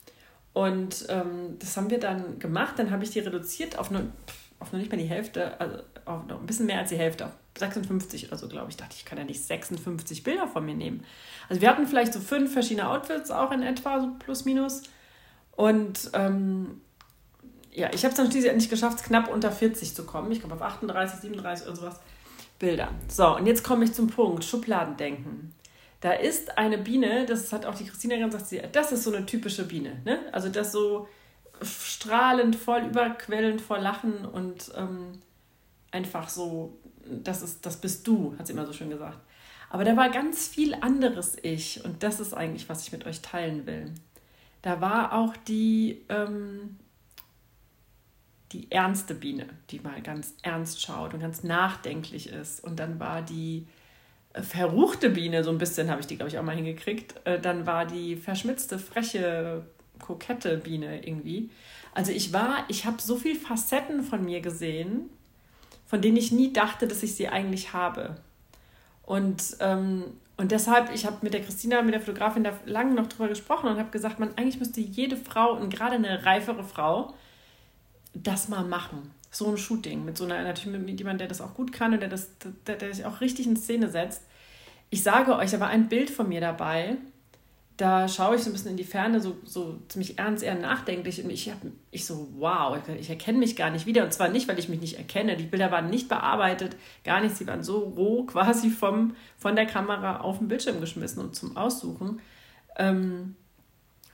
Und 0.54 1.07
ähm, 1.10 1.57
das 1.57 1.75
haben 1.75 1.89
wir 1.89 2.00
dann 2.00 2.38
gemacht. 2.38 2.75
Dann 2.77 2.92
habe 2.92 3.04
ich 3.04 3.10
die 3.10 3.19
reduziert 3.19 3.80
auf, 3.80 3.89
nur, 3.89 4.04
auf 4.60 4.71
noch 4.71 4.80
nicht 4.80 4.92
mehr 4.92 5.01
die 5.01 5.10
Hälfte, 5.10 5.60
also 5.60 5.80
auf 6.06 6.27
noch 6.27 6.39
ein 6.39 6.45
bisschen 6.45 6.68
mehr 6.68 6.80
als 6.80 6.89
die 6.89 6.98
Hälfte, 6.98 7.25
auf 7.25 7.31
56 7.57 8.27
oder 8.27 8.38
so, 8.38 8.47
glaube 8.47 8.69
ich. 8.69 8.77
Dachte 8.77 8.95
ich, 8.97 9.05
kann 9.05 9.17
ja 9.17 9.23
nicht 9.23 9.44
56 9.44 10.23
Bilder 10.23 10.47
von 10.47 10.65
mir 10.65 10.75
nehmen. 10.75 11.05
Also 11.50 11.61
wir 11.61 11.69
hatten 11.69 11.88
vielleicht 11.88 12.13
so 12.13 12.19
fünf 12.19 12.53
verschiedene 12.53 12.89
Outfits 12.89 13.31
auch 13.31 13.51
in 13.51 13.63
etwa, 13.63 14.01
so 14.01 14.11
plus 14.19 14.45
minus. 14.45 14.83
Und 15.55 16.09
ähm, 16.13 16.81
ja, 17.71 17.89
ich 17.94 18.03
habe 18.03 18.11
es 18.11 18.17
dann 18.17 18.29
schließlich 18.31 18.51
endlich 18.51 18.69
geschafft, 18.69 19.03
knapp 19.03 19.31
unter 19.31 19.51
40 19.51 19.95
zu 19.95 20.05
kommen. 20.05 20.31
Ich 20.31 20.39
glaube 20.39 20.55
auf 20.55 20.61
38, 20.61 21.19
37 21.19 21.67
oder 21.67 21.75
sowas 21.75 22.00
Bilder. 22.59 22.89
So, 23.07 23.35
und 23.35 23.45
jetzt 23.45 23.63
komme 23.63 23.85
ich 23.85 23.94
zum 23.94 24.07
Punkt, 24.07 24.44
Schubladendenken. 24.44 25.53
Da 26.01 26.11
ist 26.11 26.57
eine 26.57 26.77
Biene, 26.77 27.25
das 27.25 27.53
hat 27.53 27.65
auch 27.65 27.75
die 27.75 27.85
Christina 27.85 28.17
gesagt, 28.17 28.47
sie, 28.47 28.61
das 28.71 28.91
ist 28.91 29.03
so 29.03 29.13
eine 29.13 29.25
typische 29.25 29.65
Biene. 29.65 30.01
Ne? 30.05 30.19
Also 30.31 30.50
das 30.50 30.71
so 30.71 31.07
strahlend, 31.61 32.55
voll 32.55 32.81
überquellend 32.81 33.61
vor 33.61 33.79
Lachen 33.79 34.25
und 34.25 34.71
ähm, 34.75 35.19
einfach 35.91 36.29
so, 36.29 36.73
das, 37.05 37.41
ist, 37.41 37.65
das 37.65 37.77
bist 37.77 38.07
du, 38.07 38.35
hat 38.38 38.47
sie 38.47 38.53
immer 38.53 38.65
so 38.65 38.73
schön 38.73 38.89
gesagt. 38.89 39.19
Aber 39.69 39.83
da 39.83 39.97
war 39.97 40.09
ganz 40.09 40.47
viel 40.47 40.75
anderes 40.75 41.35
Ich 41.41 41.83
und 41.83 42.03
das 42.03 42.19
ist 42.19 42.33
eigentlich, 42.33 42.69
was 42.69 42.85
ich 42.85 42.91
mit 42.91 43.05
euch 43.05 43.21
teilen 43.21 43.65
will. 43.65 43.91
Da 44.61 44.81
war 44.81 45.13
auch 45.13 45.35
die, 45.35 46.05
ähm, 46.09 46.77
die 48.51 48.71
ernste 48.71 49.15
Biene, 49.15 49.47
die 49.69 49.79
mal 49.79 50.01
ganz 50.01 50.35
ernst 50.44 50.81
schaut 50.81 51.13
und 51.13 51.19
ganz 51.19 51.44
nachdenklich 51.44 52.29
ist. 52.29 52.63
Und 52.63 52.79
dann 52.79 53.00
war 53.00 53.21
die 53.23 53.67
äh, 54.33 54.41
verruchte 54.41 55.09
Biene, 55.09 55.44
so 55.44 55.50
ein 55.50 55.57
bisschen 55.57 55.89
habe 55.89 56.01
ich 56.01 56.07
die, 56.07 56.17
glaube 56.17 56.29
ich, 56.29 56.38
auch 56.38 56.44
mal 56.44 56.55
hingekriegt. 56.55 57.15
Äh, 57.25 57.39
dann 57.39 57.65
war 57.65 57.85
die 57.85 58.15
verschmitzte, 58.15 58.79
freche, 58.79 59.65
kokette 60.00 60.57
Biene 60.57 61.05
irgendwie. 61.05 61.50
Also 61.94 62.11
ich 62.11 62.31
war, 62.31 62.65
ich 62.67 62.85
habe 62.85 63.01
so 63.01 63.17
viele 63.17 63.39
Facetten 63.39 64.03
von 64.03 64.23
mir 64.23 64.41
gesehen, 64.41 65.09
von 65.93 66.01
denen 66.01 66.17
ich 66.17 66.31
nie 66.31 66.51
dachte, 66.51 66.87
dass 66.87 67.03
ich 67.03 67.13
sie 67.13 67.27
eigentlich 67.27 67.73
habe. 67.73 68.15
Und, 69.03 69.57
ähm, 69.59 70.05
und 70.37 70.51
deshalb, 70.51 70.91
ich 70.91 71.05
habe 71.05 71.17
mit 71.21 71.35
der 71.35 71.43
Christina, 71.43 71.83
mit 71.83 71.93
der 71.93 72.01
Fotografin 72.01 72.43
da 72.43 72.51
lange 72.65 72.95
noch 72.95 73.05
drüber 73.05 73.27
gesprochen 73.27 73.69
und 73.69 73.77
habe 73.77 73.91
gesagt, 73.91 74.17
man, 74.19 74.35
eigentlich 74.35 74.57
müsste 74.57 74.81
jede 74.81 75.15
Frau 75.15 75.53
und 75.55 75.71
gerade 75.71 75.93
eine 75.93 76.25
reifere 76.25 76.63
Frau 76.63 77.13
das 78.15 78.49
mal 78.49 78.63
machen. 78.63 79.11
So 79.29 79.47
ein 79.47 79.57
Shooting 79.59 80.03
mit 80.03 80.17
so 80.17 80.25
einer, 80.25 80.41
natürlich 80.41 80.79
mit 80.79 80.97
jemandem, 80.97 81.19
der 81.19 81.27
das 81.27 81.41
auch 81.41 81.53
gut 81.53 81.71
kann 81.71 81.93
und 81.93 81.99
der, 81.99 82.09
das, 82.09 82.31
der, 82.65 82.77
der 82.77 82.91
sich 82.91 83.05
auch 83.05 83.21
richtig 83.21 83.45
in 83.45 83.55
Szene 83.55 83.87
setzt. 83.87 84.23
Ich 84.89 85.03
sage 85.03 85.35
euch, 85.35 85.59
war 85.59 85.67
ein 85.67 85.89
Bild 85.89 86.09
von 86.09 86.27
mir 86.27 86.41
dabei, 86.41 86.97
da 87.77 88.07
schaue 88.07 88.35
ich 88.35 88.43
so 88.43 88.49
ein 88.49 88.53
bisschen 88.53 88.71
in 88.71 88.77
die 88.77 88.83
Ferne, 88.83 89.19
so, 89.19 89.37
so 89.43 89.79
ziemlich 89.87 90.19
ernst, 90.19 90.43
eher 90.43 90.55
nachdenklich. 90.55 91.23
Und 91.23 91.31
ich, 91.31 91.49
hab, 91.49 91.57
ich 91.89 92.05
so, 92.05 92.29
wow, 92.37 92.77
ich 92.99 93.09
erkenne 93.09 93.39
mich 93.39 93.55
gar 93.55 93.71
nicht 93.71 93.87
wieder. 93.87 94.03
Und 94.03 94.13
zwar 94.13 94.29
nicht, 94.29 94.47
weil 94.47 94.59
ich 94.59 94.69
mich 94.69 94.79
nicht 94.79 94.97
erkenne. 94.97 95.37
Die 95.37 95.45
Bilder 95.45 95.71
waren 95.71 95.89
nicht 95.89 96.07
bearbeitet, 96.07 96.75
gar 97.03 97.21
nicht. 97.21 97.35
Sie 97.35 97.47
waren 97.47 97.63
so 97.63 97.79
roh 97.79 98.23
quasi 98.27 98.69
vom, 98.69 99.15
von 99.37 99.55
der 99.55 99.65
Kamera 99.65 100.21
auf 100.21 100.37
den 100.37 100.49
Bildschirm 100.49 100.81
geschmissen 100.81 101.23
und 101.23 101.35
zum 101.35 101.57
Aussuchen. 101.57 102.21
Ähm, 102.77 103.35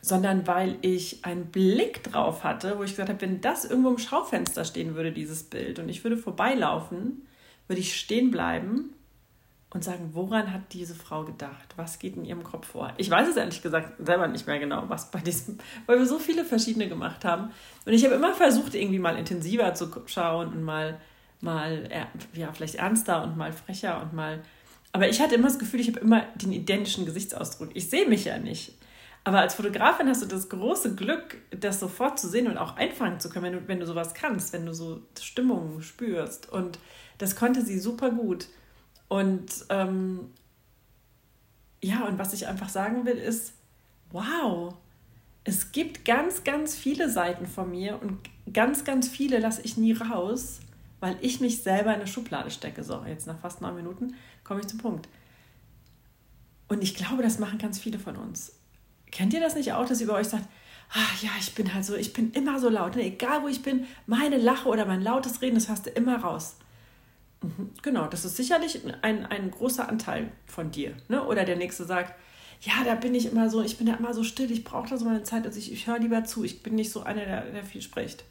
sondern 0.02 0.48
weil 0.48 0.78
ich 0.82 1.26
einen 1.26 1.48
Blick 1.48 2.04
drauf 2.04 2.46
hatte, 2.46 2.78
wo 2.78 2.84
ich 2.84 2.92
gesagt 2.92 3.10
habe, 3.10 3.20
wenn 3.20 3.42
das 3.42 3.66
irgendwo 3.66 3.90
im 3.90 3.98
Schaufenster 3.98 4.64
stehen 4.64 4.96
würde, 4.96 5.12
dieses 5.12 5.44
Bild, 5.44 5.80
und 5.80 5.90
ich 5.90 6.06
würde 6.06 6.16
vorbeilaufen, 6.16 7.28
würde 7.68 7.82
ich 7.82 8.00
stehen 8.00 8.32
bleiben 8.32 8.94
und 9.72 9.84
sagen, 9.84 10.10
woran 10.14 10.52
hat 10.52 10.74
diese 10.74 10.96
Frau 10.96 11.24
gedacht? 11.24 11.74
Was 11.76 12.00
geht 12.00 12.16
in 12.16 12.26
ihrem 12.26 12.44
Kopf 12.44 12.68
vor? 12.68 12.92
Ich 12.98 13.10
weiß 13.10 13.28
es 13.30 13.38
ehrlich 13.38 13.62
gesagt 13.62 13.94
selber 14.04 14.28
nicht 14.28 14.48
mehr 14.48 14.58
genau, 14.58 14.86
was 14.88 15.12
bei 15.12 15.20
diesem, 15.20 15.60
weil 15.86 16.00
wir 16.00 16.06
so 16.06 16.18
viele 16.18 16.44
verschiedene 16.44 16.90
gemacht 16.90 17.24
haben. 17.24 17.52
Und 17.86 17.94
ich 17.94 18.04
habe 18.04 18.16
immer 18.16 18.34
versucht, 18.34 18.74
irgendwie 18.74 19.00
mal 19.00 19.18
intensiver 19.18 19.74
zu 19.76 19.92
schauen 20.08 20.54
und 20.54 20.64
mal, 20.64 21.00
mal 21.42 21.88
ja, 22.34 22.52
vielleicht 22.52 22.76
ernster 22.76 23.24
und 23.24 23.38
mal 23.38 23.54
frecher 23.54 24.02
und 24.02 24.14
mal. 24.14 24.42
Aber 24.92 25.08
ich 25.08 25.22
hatte 25.22 25.36
immer 25.36 25.48
das 25.48 25.60
Gefühl, 25.60 25.82
ich 25.82 25.88
habe 25.88 26.00
immer 26.00 26.24
den 26.36 26.52
identischen 26.52 27.06
Gesichtsausdruck. 27.06 27.70
Ich 27.76 27.90
sehe 27.92 28.08
mich 28.08 28.26
ja 28.26 28.40
nicht. 28.40 28.74
Aber 29.24 29.42
als 29.42 29.54
Fotografin 29.54 30.08
hast 30.08 30.24
du 30.24 30.26
das 30.26 30.50
große 30.50 30.96
Glück, 30.96 31.38
das 31.52 31.80
sofort 31.80 32.20
zu 32.20 32.28
sehen 32.28 32.48
und 32.48 32.58
auch 32.58 32.78
einfangen 32.78 33.20
zu 33.20 33.30
können, 33.30 33.46
wenn 33.46 33.54
du, 33.54 33.68
wenn 33.68 33.80
du 33.80 33.86
sowas 33.86 34.16
kannst, 34.16 34.54
wenn 34.54 34.66
du 34.66 34.74
so 34.74 35.02
Stimmungen 35.22 35.84
spürst. 35.84 36.52
Und 36.52 36.80
das 37.20 37.36
konnte 37.36 37.62
sie 37.62 37.78
super 37.78 38.10
gut. 38.10 38.48
Und 39.10 39.66
ähm, 39.70 40.30
ja, 41.82 42.06
und 42.06 42.18
was 42.18 42.32
ich 42.32 42.48
einfach 42.48 42.70
sagen 42.70 43.06
will, 43.06 43.18
ist, 43.18 43.54
wow, 44.12 44.74
es 45.44 45.72
gibt 45.72 46.06
ganz, 46.06 46.44
ganz 46.44 46.76
viele 46.76 47.10
Seiten 47.10 47.48
von 47.48 47.70
mir 47.70 48.02
und 48.02 48.18
ganz, 48.54 48.84
ganz 48.84 49.10
viele 49.10 49.40
lasse 49.40 49.62
ich 49.64 49.78
nie 49.78 49.94
raus, 49.94 50.60
weil 51.00 51.18
ich 51.22 51.42
mich 51.42 51.64
selber 51.64 51.90
in 51.90 52.02
eine 52.02 52.08
Schublade 52.08 52.52
stecke. 52.52 52.84
So, 52.84 53.04
jetzt 53.06 53.28
nach 53.28 53.40
fast 53.40 53.62
neun 53.62 53.76
Minuten 53.76 54.16
komme 54.44 54.62
ich 54.62 54.68
zum 54.68 54.80
Punkt. 54.80 55.08
Und 56.68 56.84
ich 56.84 56.94
glaube, 56.96 57.24
das 57.24 57.40
machen 57.40 57.58
ganz 57.58 57.80
viele 57.80 58.00
von 58.00 58.16
uns. 58.16 58.54
Kennt 59.12 59.34
ihr 59.34 59.40
das 59.40 59.56
nicht 59.56 59.74
auch, 59.74 59.88
dass 59.88 60.02
ihr 60.02 60.06
über 60.06 60.16
euch 60.16 60.28
sagt, 60.28 60.48
ach 60.92 61.24
ja, 61.24 61.32
ich 61.40 61.56
bin 61.56 61.74
halt 61.74 61.86
so, 61.86 61.96
ich 61.96 62.14
bin 62.14 62.32
immer 62.32 62.60
so 62.60 62.70
laut. 62.70 62.96
Ne? 62.96 63.04
Egal 63.04 63.42
wo 63.42 63.48
ich 63.48 63.64
bin, 63.64 63.88
meine 64.06 64.38
Lache 64.38 64.70
oder 64.70 64.86
mein 64.86 65.02
lautes 65.02 65.42
Reden, 65.42 65.56
das 65.56 65.70
hast 65.70 65.88
du 65.88 65.90
immer 65.90 66.22
raus. 66.22 66.58
Genau, 67.82 68.08
das 68.08 68.26
ist 68.26 68.36
sicherlich 68.36 68.82
ein, 69.02 69.26
ein 69.26 69.52
großer 69.52 69.88
Anteil 69.88 70.32
von 70.46 70.72
dir. 70.72 70.94
Ne? 71.08 71.24
Oder 71.24 71.46
der 71.46 71.56
Nächste 71.56 71.86
sagt, 71.86 72.14
ja, 72.62 72.84
da 72.84 72.96
bin 72.96 73.16
ich 73.16 73.32
immer 73.32 73.50
so, 73.50 73.62
ich 73.62 73.78
bin 73.78 73.88
ja 73.88 73.96
immer 73.96 74.14
so 74.14 74.24
still, 74.24 74.52
ich 74.52 74.66
brauche 74.66 74.90
da 74.90 74.98
so 74.98 75.06
meine 75.06 75.24
Zeit, 75.24 75.46
also 75.46 75.58
ich, 75.58 75.72
ich 75.72 75.88
höre 75.88 76.00
lieber 76.00 76.26
zu, 76.26 76.44
ich 76.44 76.62
bin 76.62 76.76
nicht 76.76 76.92
so 76.92 77.04
einer, 77.04 77.24
der, 77.26 77.42
der 77.44 77.64
viel 77.64 77.82
spricht. 77.82 78.26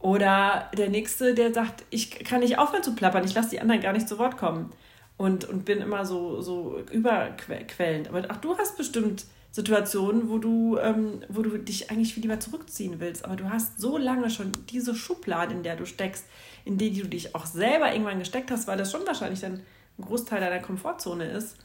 Oder 0.00 0.70
der 0.76 0.90
Nächste, 0.90 1.34
der 1.34 1.52
sagt, 1.52 1.84
ich 1.90 2.10
kann 2.10 2.40
nicht 2.40 2.58
aufhören 2.58 2.82
zu 2.82 2.94
plappern, 2.94 3.24
ich 3.24 3.34
lasse 3.34 3.50
die 3.50 3.60
anderen 3.60 3.80
gar 3.80 3.92
nicht 3.92 4.08
zu 4.08 4.18
Wort 4.18 4.36
kommen 4.36 4.70
und, 5.16 5.44
und 5.44 5.64
bin 5.64 5.80
immer 5.80 6.04
so, 6.04 6.40
so 6.40 6.80
überquellend. 6.90 8.08
Aber 8.08 8.24
ach, 8.28 8.38
du 8.38 8.56
hast 8.58 8.76
bestimmt 8.76 9.24
Situationen, 9.50 10.28
wo 10.28 10.38
du, 10.38 10.78
ähm, 10.78 11.22
wo 11.28 11.42
du 11.42 11.58
dich 11.58 11.90
eigentlich 11.90 12.14
viel 12.14 12.22
lieber 12.22 12.38
zurückziehen 12.38 13.00
willst. 13.00 13.24
Aber 13.24 13.34
du 13.34 13.50
hast 13.50 13.80
so 13.80 13.98
lange 13.98 14.30
schon 14.30 14.52
diese 14.70 14.94
Schublade, 14.94 15.54
in 15.54 15.62
der 15.62 15.74
du 15.74 15.86
steckst, 15.86 16.26
in 16.68 16.76
die 16.76 16.92
du 16.92 17.08
dich 17.08 17.34
auch 17.34 17.46
selber 17.46 17.90
irgendwann 17.90 18.18
gesteckt 18.18 18.50
hast, 18.50 18.68
weil 18.68 18.76
das 18.76 18.92
schon 18.92 19.06
wahrscheinlich 19.06 19.40
dann 19.40 19.60
ein 19.98 20.04
Großteil 20.04 20.38
deiner 20.38 20.58
Komfortzone 20.58 21.24
ist, 21.24 21.56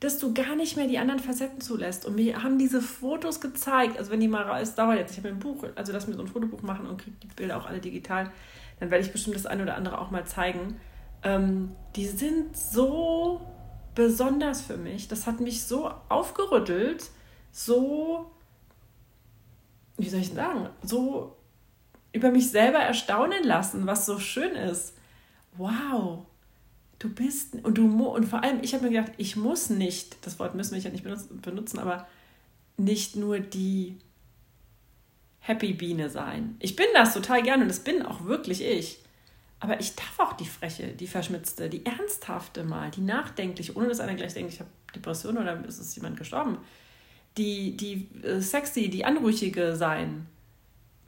dass 0.00 0.18
du 0.18 0.34
gar 0.34 0.54
nicht 0.54 0.76
mehr 0.76 0.86
die 0.86 0.98
anderen 0.98 1.20
Facetten 1.20 1.62
zulässt. 1.62 2.04
Und 2.04 2.18
wir 2.18 2.42
haben 2.42 2.58
diese 2.58 2.82
Fotos 2.82 3.40
gezeigt, 3.40 3.96
also 3.96 4.10
wenn 4.10 4.20
die 4.20 4.28
mal, 4.28 4.60
es 4.60 4.74
dauert 4.74 4.98
jetzt, 4.98 5.12
ich 5.12 5.18
habe 5.18 5.30
ein 5.30 5.38
Buch, 5.38 5.64
also 5.74 5.90
lass 5.90 6.06
mir 6.06 6.16
so 6.16 6.20
ein 6.20 6.28
Fotobuch 6.28 6.60
machen 6.60 6.86
und 6.86 6.98
kriege 6.98 7.16
die 7.22 7.28
Bilder 7.28 7.56
auch 7.56 7.64
alle 7.64 7.78
digital. 7.78 8.30
dann 8.78 8.90
werde 8.90 9.06
ich 9.06 9.10
bestimmt 9.10 9.36
das 9.36 9.46
eine 9.46 9.62
oder 9.62 9.74
andere 9.74 9.98
auch 9.98 10.10
mal 10.10 10.26
zeigen. 10.26 10.78
Ähm, 11.22 11.72
die 11.96 12.06
sind 12.06 12.54
so 12.54 13.40
besonders 13.94 14.60
für 14.60 14.76
mich. 14.76 15.08
Das 15.08 15.26
hat 15.26 15.40
mich 15.40 15.64
so 15.64 15.90
aufgerüttelt, 16.10 17.08
so, 17.52 18.30
wie 19.96 20.10
soll 20.10 20.20
ich 20.20 20.34
sagen, 20.34 20.68
so 20.82 21.35
über 22.16 22.30
mich 22.30 22.50
selber 22.50 22.78
erstaunen 22.78 23.44
lassen, 23.44 23.86
was 23.86 24.06
so 24.06 24.18
schön 24.18 24.56
ist. 24.56 24.94
Wow, 25.56 26.24
du 26.98 27.10
bist 27.10 27.54
und 27.62 27.76
du 27.76 27.86
und 28.06 28.24
vor 28.24 28.42
allem 28.42 28.60
ich 28.62 28.72
habe 28.72 28.84
mir 28.84 28.90
gedacht, 28.90 29.12
ich 29.18 29.36
muss 29.36 29.68
nicht, 29.68 30.16
das 30.24 30.38
Wort 30.38 30.54
müssen 30.54 30.74
wir 30.74 30.80
ja 30.80 30.90
nicht 30.90 31.04
benutzen, 31.42 31.78
aber 31.78 32.06
nicht 32.78 33.16
nur 33.16 33.38
die 33.38 33.98
Happy 35.40 35.74
Biene 35.74 36.08
sein. 36.08 36.56
Ich 36.58 36.74
bin 36.74 36.86
das 36.94 37.12
total 37.12 37.42
gerne 37.42 37.62
und 37.62 37.68
das 37.68 37.80
bin 37.80 38.02
auch 38.02 38.24
wirklich 38.24 38.62
ich. 38.62 38.98
Aber 39.60 39.78
ich 39.80 39.94
darf 39.94 40.18
auch 40.18 40.32
die 40.32 40.46
freche, 40.46 40.88
die 40.88 41.06
verschmitzte, 41.06 41.68
die 41.68 41.84
ernsthafte 41.86 42.64
mal, 42.64 42.90
die 42.90 43.00
nachdenkliche, 43.00 43.74
ohne 43.76 43.88
dass 43.88 44.00
einer 44.00 44.14
gleich 44.14 44.34
denkt, 44.34 44.52
ich 44.52 44.60
habe 44.60 44.70
Depression 44.94 45.38
oder 45.38 45.64
ist 45.66 45.78
es 45.78 45.94
jemand 45.96 46.16
gestorben. 46.16 46.58
Die, 47.36 47.76
die 47.76 48.08
äh, 48.22 48.40
sexy, 48.40 48.88
die 48.88 49.04
anrüchige 49.04 49.76
sein. 49.76 50.26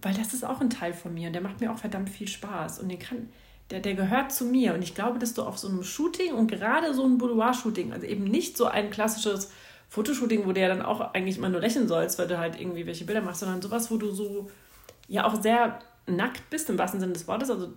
Weil 0.03 0.15
das 0.15 0.35
ist 0.35 0.45
auch 0.45 0.61
ein 0.61 0.71
Teil 0.71 0.93
von 0.93 1.13
mir 1.13 1.29
und 1.29 1.33
der 1.33 1.43
macht 1.43 1.61
mir 1.61 1.73
auch 1.73 1.79
verdammt 1.79 2.11
viel 2.11 2.29
Spaß. 2.29 2.79
Und 2.81 2.89
den 2.89 2.99
kann, 2.99 3.29
der, 3.71 3.81
der 3.81 3.95
gehört 3.95 4.33
zu 4.33 4.45
mir. 4.45 4.75
Und 4.75 4.83
ich 4.83 4.95
glaube, 4.95 5.19
dass 5.19 5.35
du 5.35 5.43
auf 5.43 5.59
so 5.59 5.69
einem 5.69 5.83
Shooting 5.83 6.35
und 6.35 6.49
gerade 6.49 6.95
so 6.95 7.05
ein 7.05 7.19
Boudoir-Shooting, 7.19 7.93
also 7.93 8.07
eben 8.07 8.25
nicht 8.25 8.57
so 8.57 8.67
ein 8.67 8.91
klassisches 8.91 9.51
Fotoshooting, 9.89 10.47
wo 10.47 10.53
du 10.53 10.61
ja 10.61 10.69
dann 10.69 10.83
auch 10.83 11.01
eigentlich 11.15 11.39
immer 11.39 11.49
nur 11.49 11.61
lächeln 11.61 11.89
sollst, 11.89 12.19
weil 12.19 12.29
du 12.29 12.39
halt 12.39 12.61
irgendwie 12.61 12.87
welche 12.87 13.05
Bilder 13.05 13.23
machst, 13.23 13.41
sondern 13.41 13.63
sowas, 13.63 13.91
wo 13.91 13.97
du 13.97 14.11
so 14.11 14.51
ja 15.09 15.25
auch 15.25 15.41
sehr 15.41 15.81
nackt 16.07 16.49
bist, 16.51 16.71
im 16.71 16.79
wahrsten 16.79 17.01
Sinne 17.01 17.13
des 17.13 17.27
Wortes, 17.27 17.51
also 17.51 17.73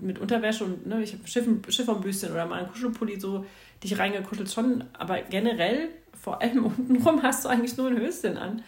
mit 0.00 0.18
Unterwäsche 0.18 0.64
und 0.64 0.86
ne, 0.86 1.02
ich 1.02 1.12
habe 1.12 1.26
Schiff, 1.26 1.46
Schifferbüschen 1.68 2.30
oder 2.32 2.46
mal 2.46 2.60
ein 2.60 2.68
Kuschelpulli 2.68 3.18
so 3.18 3.44
dich 3.82 3.98
reingekuschelt 3.98 4.50
schon, 4.50 4.84
aber 4.92 5.22
generell, 5.22 5.88
vor 6.20 6.40
allem 6.40 6.64
untenrum, 6.78 7.22
hast 7.22 7.44
du 7.44 7.48
eigentlich 7.48 7.76
nur 7.76 7.88
ein 7.88 7.98
Höschen 7.98 8.36
an. 8.36 8.62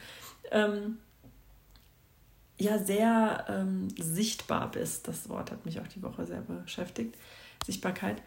Ähm, 0.50 0.98
ja, 2.62 2.78
sehr 2.78 3.44
ähm, 3.48 3.88
sichtbar 3.98 4.70
bist. 4.70 5.08
Das 5.08 5.28
Wort 5.28 5.50
hat 5.50 5.64
mich 5.64 5.80
auch 5.80 5.88
die 5.88 6.02
Woche 6.02 6.26
sehr 6.26 6.40
beschäftigt. 6.40 7.16
Sichtbarkeit. 7.64 8.22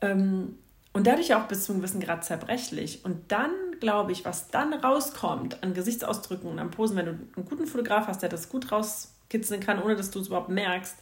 Ähm, 0.00 0.58
und 0.92 1.06
dadurch 1.06 1.34
auch 1.34 1.46
bis 1.48 1.64
zu 1.64 1.72
einem 1.72 1.80
gewissen 1.80 2.00
Grad 2.00 2.24
zerbrechlich. 2.24 3.04
Und 3.04 3.30
dann, 3.30 3.50
glaube 3.80 4.12
ich, 4.12 4.24
was 4.24 4.48
dann 4.48 4.72
rauskommt 4.74 5.62
an 5.62 5.74
Gesichtsausdrücken 5.74 6.50
und 6.50 6.58
an 6.58 6.70
Posen, 6.70 6.96
wenn 6.96 7.06
du 7.06 7.12
einen 7.12 7.44
guten 7.48 7.66
Fotograf 7.66 8.06
hast, 8.06 8.22
der 8.22 8.28
das 8.28 8.48
gut 8.48 8.72
rauskitzeln 8.72 9.60
kann, 9.60 9.82
ohne 9.82 9.96
dass 9.96 10.10
du 10.10 10.20
es 10.20 10.28
überhaupt 10.28 10.48
merkst, 10.48 10.96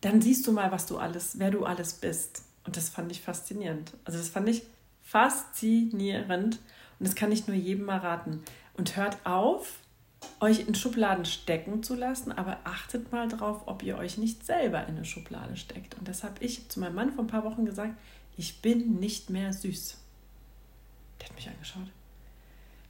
dann 0.00 0.20
siehst 0.20 0.46
du 0.46 0.52
mal, 0.52 0.70
was 0.72 0.86
du 0.86 0.98
alles, 0.98 1.38
wer 1.38 1.50
du 1.50 1.64
alles 1.64 1.94
bist. 1.94 2.42
Und 2.64 2.76
das 2.76 2.88
fand 2.88 3.10
ich 3.10 3.22
faszinierend. 3.22 3.92
Also 4.04 4.18
das 4.18 4.28
fand 4.28 4.48
ich 4.48 4.62
faszinierend. 5.02 6.58
Und 6.98 7.08
das 7.08 7.14
kann 7.14 7.32
ich 7.32 7.46
nur 7.46 7.56
jedem 7.56 7.86
mal 7.86 7.98
raten. 7.98 8.42
Und 8.74 8.96
hört 8.96 9.24
auf, 9.24 9.78
euch 10.40 10.66
in 10.66 10.74
Schubladen 10.74 11.24
stecken 11.24 11.82
zu 11.82 11.94
lassen, 11.94 12.32
aber 12.32 12.58
achtet 12.64 13.12
mal 13.12 13.28
drauf, 13.28 13.62
ob 13.66 13.82
ihr 13.82 13.96
euch 13.98 14.18
nicht 14.18 14.44
selber 14.44 14.82
in 14.86 14.96
eine 14.96 15.04
Schublade 15.04 15.56
steckt. 15.56 15.96
Und 15.98 16.08
das 16.08 16.24
habe 16.24 16.44
ich 16.44 16.68
zu 16.68 16.80
meinem 16.80 16.94
Mann 16.94 17.12
vor 17.12 17.24
ein 17.24 17.28
paar 17.28 17.44
Wochen 17.44 17.64
gesagt, 17.64 17.94
ich 18.36 18.60
bin 18.60 18.98
nicht 18.98 19.30
mehr 19.30 19.52
süß. 19.52 19.96
Der 21.20 21.28
hat 21.28 21.36
mich 21.36 21.48
angeschaut. 21.48 21.90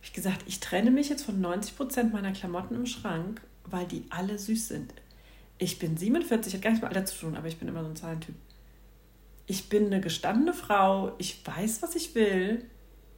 Ich 0.02 0.12
gesagt, 0.12 0.44
ich 0.46 0.60
trenne 0.60 0.90
mich 0.90 1.08
jetzt 1.08 1.24
von 1.24 1.40
90 1.40 1.76
Prozent 1.76 2.12
meiner 2.12 2.32
Klamotten 2.32 2.74
im 2.74 2.86
Schrank, 2.86 3.40
weil 3.64 3.86
die 3.86 4.04
alle 4.10 4.38
süß 4.38 4.68
sind. 4.68 4.92
Ich 5.58 5.78
bin 5.78 5.96
47, 5.96 6.54
hat 6.54 6.62
gar 6.62 6.70
nicht 6.70 6.82
mit 6.82 6.90
Alter 6.90 7.06
zu 7.06 7.18
tun, 7.18 7.36
aber 7.36 7.48
ich 7.48 7.58
bin 7.58 7.68
immer 7.68 7.82
so 7.82 7.88
ein 7.88 7.96
Zahlentyp. 7.96 8.34
Ich 9.46 9.68
bin 9.68 9.86
eine 9.86 10.00
gestandene 10.00 10.52
Frau, 10.52 11.14
ich 11.18 11.46
weiß, 11.46 11.82
was 11.82 11.94
ich 11.94 12.14
will. 12.14 12.64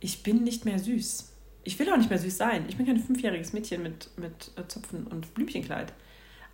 Ich 0.00 0.22
bin 0.22 0.44
nicht 0.44 0.64
mehr 0.64 0.78
süß. 0.78 1.32
Ich 1.68 1.78
will 1.78 1.92
auch 1.92 1.98
nicht 1.98 2.08
mehr 2.08 2.18
süß 2.18 2.38
sein. 2.38 2.64
Ich 2.66 2.78
bin 2.78 2.86
kein 2.86 2.96
fünfjähriges 2.96 3.52
Mädchen 3.52 3.82
mit, 3.82 4.08
mit 4.16 4.52
äh, 4.56 4.66
Zöpfen 4.68 5.06
und 5.06 5.34
Blümchenkleid. 5.34 5.92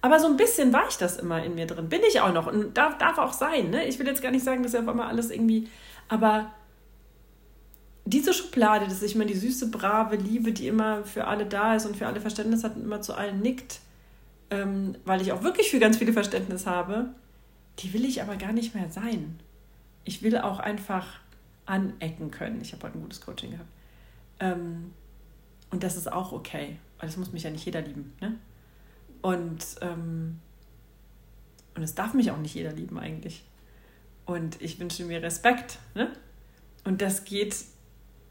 Aber 0.00 0.18
so 0.18 0.26
ein 0.26 0.36
bisschen 0.36 0.72
war 0.72 0.88
ich 0.88 0.96
das 0.96 1.18
immer 1.18 1.44
in 1.44 1.54
mir 1.54 1.68
drin. 1.68 1.88
Bin 1.88 2.00
ich 2.08 2.20
auch 2.20 2.32
noch 2.32 2.48
und 2.48 2.76
darf, 2.76 2.98
darf 2.98 3.18
auch 3.18 3.32
sein. 3.32 3.70
Ne? 3.70 3.86
Ich 3.86 4.00
will 4.00 4.08
jetzt 4.08 4.22
gar 4.22 4.32
nicht 4.32 4.44
sagen, 4.44 4.64
dass 4.64 4.72
ja 4.72 4.80
auf 4.80 4.88
einmal 4.88 5.06
alles 5.06 5.30
irgendwie. 5.30 5.68
Aber 6.08 6.52
diese 8.04 8.34
Schublade, 8.34 8.86
dass 8.86 9.04
ich 9.04 9.14
immer 9.14 9.24
die 9.24 9.36
süße, 9.36 9.70
brave 9.70 10.16
Liebe, 10.16 10.50
die 10.50 10.66
immer 10.66 11.04
für 11.04 11.28
alle 11.28 11.46
da 11.46 11.76
ist 11.76 11.86
und 11.86 11.96
für 11.96 12.08
alle 12.08 12.20
Verständnis 12.20 12.64
hat 12.64 12.74
und 12.74 12.82
immer 12.82 13.00
zu 13.00 13.14
allen 13.14 13.40
nickt, 13.40 13.78
ähm, 14.50 14.96
weil 15.04 15.22
ich 15.22 15.30
auch 15.30 15.44
wirklich 15.44 15.70
für 15.70 15.78
ganz 15.78 15.96
viele 15.96 16.12
Verständnis 16.12 16.66
habe, 16.66 17.14
die 17.78 17.92
will 17.92 18.04
ich 18.04 18.20
aber 18.20 18.34
gar 18.34 18.52
nicht 18.52 18.74
mehr 18.74 18.90
sein. 18.90 19.38
Ich 20.02 20.24
will 20.24 20.36
auch 20.38 20.58
einfach 20.58 21.20
anecken 21.66 22.32
können. 22.32 22.60
Ich 22.60 22.72
habe 22.72 22.82
heute 22.82 22.98
ein 22.98 23.02
gutes 23.02 23.20
Coaching 23.20 23.52
gehabt. 23.52 23.70
Ähm, 24.40 24.90
und 25.74 25.82
das 25.82 25.96
ist 25.96 26.12
auch 26.12 26.30
okay, 26.30 26.76
weil 27.00 27.08
das 27.08 27.16
muss 27.16 27.32
mich 27.32 27.42
ja 27.42 27.50
nicht 27.50 27.64
jeder 27.66 27.82
lieben. 27.82 28.12
Ne? 28.20 28.38
Und, 29.22 29.64
ähm, 29.80 30.38
und 31.74 31.82
es 31.82 31.96
darf 31.96 32.14
mich 32.14 32.30
auch 32.30 32.38
nicht 32.38 32.54
jeder 32.54 32.70
lieben 32.70 32.96
eigentlich. 32.96 33.44
Und 34.24 34.62
ich 34.62 34.78
wünsche 34.78 35.04
mir 35.04 35.20
Respekt. 35.20 35.80
Ne? 35.96 36.12
Und 36.84 37.02
das 37.02 37.24
geht 37.24 37.56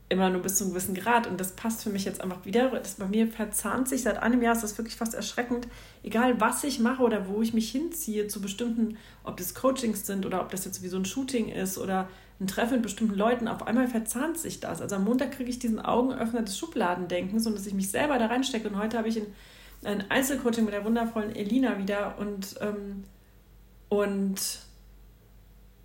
immer 0.07 0.29
nur 0.29 0.41
bis 0.41 0.55
zu 0.55 0.63
einem 0.63 0.71
gewissen 0.71 0.95
Grad. 0.95 1.27
Und 1.27 1.37
das 1.37 1.51
passt 1.51 1.83
für 1.83 1.89
mich 1.89 2.05
jetzt 2.05 2.21
einfach 2.21 2.45
wieder. 2.45 2.69
Das 2.69 2.95
bei 2.95 3.07
mir 3.07 3.27
verzahnt 3.27 3.89
sich 3.89 4.03
seit 4.03 4.23
einem 4.23 4.41
Jahr, 4.41 4.55
ist 4.55 4.63
das 4.63 4.77
wirklich 4.77 4.95
fast 4.95 5.13
erschreckend. 5.13 5.67
Egal, 6.01 6.39
was 6.39 6.63
ich 6.63 6.79
mache 6.79 7.03
oder 7.03 7.27
wo 7.27 7.41
ich 7.41 7.53
mich 7.53 7.69
hinziehe 7.71 8.27
zu 8.27 8.39
bestimmten, 8.39 8.95
ob 9.25 9.35
das 9.35 9.53
Coachings 9.53 10.05
sind 10.05 10.25
oder 10.25 10.39
ob 10.39 10.49
das 10.49 10.63
jetzt 10.63 10.81
wie 10.81 10.87
so 10.87 10.95
ein 10.95 11.03
Shooting 11.03 11.49
ist 11.49 11.77
oder 11.77 12.07
ein 12.43 12.47
Treffen 12.47 12.73
mit 12.73 12.83
bestimmten 12.83 13.15
Leuten, 13.15 13.47
auf 13.47 13.65
einmal 13.65 13.87
verzahnt 13.87 14.37
sich 14.37 14.59
das. 14.59 14.81
Also 14.81 14.95
am 14.95 15.05
Montag 15.05 15.31
kriege 15.31 15.49
ich 15.49 15.59
diesen 15.59 15.79
Augenöffner 15.79 16.41
des 16.41 16.57
Schubladendenkens 16.57 17.47
und 17.47 17.55
dass 17.55 17.65
ich 17.65 17.73
mich 17.73 17.89
selber 17.89 18.19
da 18.19 18.27
reinstecke. 18.27 18.67
Und 18.67 18.77
heute 18.77 18.97
habe 18.97 19.07
ich 19.07 19.17
ein, 19.17 19.27
ein 19.83 20.11
Einzelcoaching 20.11 20.65
mit 20.65 20.73
der 20.73 20.85
wundervollen 20.85 21.35
Elina 21.35 21.77
wieder 21.77 22.17
und, 22.19 22.55
ähm, 22.61 23.05
und, 23.89 24.59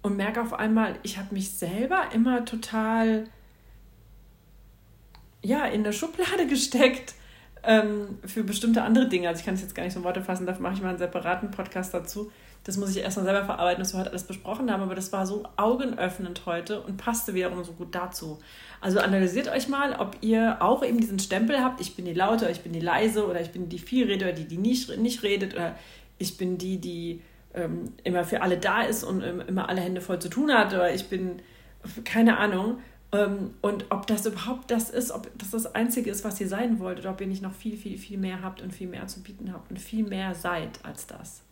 und 0.02 0.16
merke 0.16 0.42
auf 0.42 0.52
einmal, 0.52 0.98
ich 1.02 1.18
habe 1.18 1.34
mich 1.34 1.50
selber 1.52 2.08
immer 2.12 2.44
total 2.44 3.28
ja, 5.42 5.64
in 5.66 5.84
der 5.84 5.92
Schublade 5.92 6.46
gesteckt 6.48 7.14
ähm, 7.64 8.18
für 8.24 8.44
bestimmte 8.44 8.82
andere 8.82 9.08
Dinge. 9.08 9.28
Also 9.28 9.40
ich 9.40 9.46
kann 9.46 9.54
es 9.54 9.62
jetzt 9.62 9.74
gar 9.74 9.84
nicht 9.84 9.92
so 9.92 10.00
in 10.00 10.04
Worte 10.04 10.22
fassen, 10.22 10.46
dafür 10.46 10.62
mache 10.62 10.74
ich 10.74 10.82
mal 10.82 10.90
einen 10.90 10.98
separaten 10.98 11.50
Podcast 11.50 11.92
dazu. 11.94 12.30
Das 12.64 12.76
muss 12.76 12.90
ich 12.90 13.02
erstmal 13.02 13.24
selber 13.24 13.44
verarbeiten, 13.44 13.80
was 13.80 13.94
wir 13.94 14.00
heute 14.00 14.10
alles 14.10 14.24
besprochen 14.24 14.70
haben, 14.70 14.82
aber 14.82 14.94
das 14.94 15.12
war 15.12 15.26
so 15.26 15.44
augenöffnend 15.56 16.42
heute 16.44 16.82
und 16.82 16.98
passte 16.98 17.32
wiederum 17.34 17.64
so 17.64 17.72
gut 17.72 17.94
dazu. 17.94 18.40
Also 18.80 19.00
analysiert 19.00 19.48
euch 19.48 19.68
mal, 19.68 19.94
ob 19.98 20.16
ihr 20.20 20.58
auch 20.60 20.84
eben 20.84 21.00
diesen 21.00 21.18
Stempel 21.18 21.62
habt, 21.62 21.80
ich 21.80 21.96
bin 21.96 22.04
die 22.04 22.14
Laute, 22.14 22.50
ich 22.50 22.60
bin 22.60 22.72
die 22.72 22.80
leise 22.80 23.26
oder 23.26 23.40
ich 23.40 23.50
bin 23.52 23.68
die 23.68 23.78
viel 23.78 24.06
redet 24.06 24.22
oder 24.22 24.32
die, 24.32 24.44
die 24.44 24.58
nicht, 24.58 24.96
nicht 24.98 25.22
redet 25.22 25.54
oder 25.54 25.76
ich 26.18 26.36
bin 26.36 26.58
die, 26.58 26.78
die 26.78 27.22
ähm, 27.54 27.92
immer 28.04 28.24
für 28.24 28.42
alle 28.42 28.58
da 28.58 28.82
ist 28.82 29.04
und 29.04 29.22
ähm, 29.22 29.42
immer 29.46 29.68
alle 29.68 29.80
Hände 29.80 30.00
voll 30.00 30.18
zu 30.18 30.28
tun 30.28 30.52
hat 30.52 30.74
oder 30.74 30.92
ich 30.92 31.08
bin, 31.08 31.40
keine 32.04 32.38
Ahnung. 32.38 32.78
Ähm, 33.10 33.54
und 33.62 33.86
ob 33.90 34.06
das 34.06 34.26
überhaupt 34.26 34.70
das 34.70 34.90
ist, 34.90 35.10
ob 35.10 35.30
das 35.38 35.50
das 35.50 35.74
Einzige 35.74 36.10
ist, 36.10 36.24
was 36.24 36.40
ihr 36.40 36.48
sein 36.48 36.78
wollt 36.78 36.98
oder 36.98 37.10
ob 37.10 37.20
ihr 37.20 37.26
nicht 37.26 37.42
noch 37.42 37.54
viel, 37.54 37.76
viel, 37.76 37.96
viel 37.96 38.18
mehr 38.18 38.42
habt 38.42 38.60
und 38.60 38.72
viel 38.72 38.88
mehr 38.88 39.06
zu 39.06 39.22
bieten 39.22 39.52
habt 39.52 39.70
und 39.70 39.78
viel 39.78 40.04
mehr 40.04 40.34
seid 40.34 40.84
als 40.84 41.06
das. 41.06 41.42